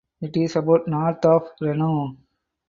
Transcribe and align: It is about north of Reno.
It 0.19 0.35
is 0.35 0.55
about 0.55 0.87
north 0.87 1.23
of 1.25 1.47
Reno. 1.61 2.17